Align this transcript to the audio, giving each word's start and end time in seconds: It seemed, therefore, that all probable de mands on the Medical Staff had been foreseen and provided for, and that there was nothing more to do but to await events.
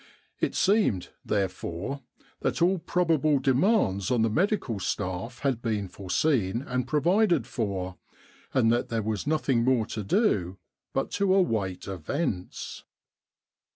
It 0.39 0.55
seemed, 0.55 1.09
therefore, 1.23 2.01
that 2.39 2.59
all 2.59 2.79
probable 2.79 3.37
de 3.37 3.53
mands 3.53 4.09
on 4.09 4.23
the 4.23 4.31
Medical 4.31 4.79
Staff 4.79 5.37
had 5.41 5.61
been 5.61 5.87
foreseen 5.87 6.63
and 6.63 6.87
provided 6.87 7.45
for, 7.45 7.97
and 8.51 8.71
that 8.71 8.89
there 8.89 9.03
was 9.03 9.27
nothing 9.27 9.63
more 9.63 9.85
to 9.85 10.03
do 10.03 10.57
but 10.91 11.11
to 11.11 11.31
await 11.35 11.87
events. 11.87 12.83